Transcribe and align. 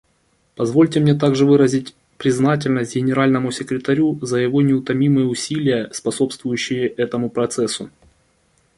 Позвольте 0.55 0.99
мне 0.99 1.13
также 1.13 1.45
выразить 1.45 1.93
признательность 2.17 2.95
Генеральному 2.95 3.51
секретарю 3.51 4.17
за 4.23 4.39
его 4.39 4.63
неутомимые 4.63 5.27
усилия, 5.27 5.91
способствующие 5.93 6.87
этому 6.87 7.29
процессу. 7.29 7.91